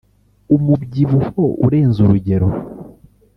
umubyibuho 0.55 1.43
urenze 1.65 1.99
urugero 2.05 2.47